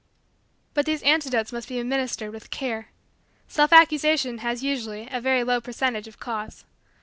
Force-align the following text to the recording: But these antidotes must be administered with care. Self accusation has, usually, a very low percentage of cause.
But 0.73 0.87
these 0.87 1.03
antidotes 1.03 1.53
must 1.53 1.69
be 1.69 1.77
administered 1.79 2.31
with 2.33 2.49
care. 2.49 2.87
Self 3.47 3.71
accusation 3.71 4.39
has, 4.39 4.63
usually, 4.63 5.07
a 5.11 5.21
very 5.21 5.43
low 5.43 5.61
percentage 5.61 6.07
of 6.07 6.17
cause. 6.19 6.65